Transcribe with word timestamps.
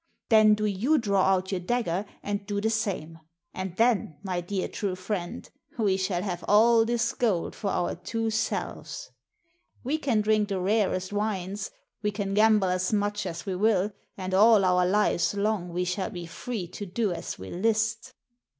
Then 0.29 0.55
do 0.55 0.65
you 0.65 0.97
draw 0.97 1.25
out 1.27 1.51
your 1.51 1.61
dagger 1.61 2.07
and 2.23 2.47
do 2.47 2.59
the 2.59 2.71
same. 2.71 3.19
And 3.53 3.75
then, 3.77 4.17
my 4.23 4.41
dear, 4.41 4.67
true 4.67 4.95
friend, 4.95 5.47
we 5.77 5.95
shall 5.95 6.23
have 6.23 6.43
all 6.47 6.85
this 6.85 7.13
gold 7.13 7.53
for 7.55 7.69
our 7.69 7.93
two 7.93 8.31
selves. 8.31 9.11
We 9.83 9.99
can 9.99 10.21
drink 10.21 10.49
the 10.49 10.59
rarest 10.59 11.13
wines, 11.13 11.69
we 12.01 12.09
can 12.09 12.33
gamble 12.33 12.69
as 12.69 12.91
much 12.91 13.27
as 13.27 13.45
we 13.45 13.55
will, 13.55 13.91
and 14.17 14.33
all 14.33 14.65
our 14.65 14.87
lives 14.87 15.35
long 15.35 15.69
we 15.69 15.85
shall 15.85 16.09
be 16.09 16.25
free 16.25 16.67
to 16.69 16.87
do 16.87 17.11
as 17.13 17.37
we 17.37 17.51
list." 17.51 18.15